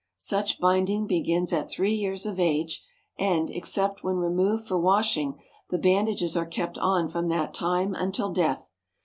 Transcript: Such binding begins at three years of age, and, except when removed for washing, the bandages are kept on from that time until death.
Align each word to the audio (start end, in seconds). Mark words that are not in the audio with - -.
Such 0.17 0.59
binding 0.59 1.05
begins 1.05 1.53
at 1.53 1.69
three 1.69 1.93
years 1.93 2.25
of 2.25 2.39
age, 2.39 2.83
and, 3.19 3.51
except 3.51 4.03
when 4.03 4.15
removed 4.15 4.67
for 4.67 4.79
washing, 4.79 5.39
the 5.69 5.77
bandages 5.77 6.35
are 6.35 6.43
kept 6.47 6.79
on 6.79 7.07
from 7.07 7.27
that 7.27 7.53
time 7.53 7.93
until 7.93 8.31
death. 8.33 8.73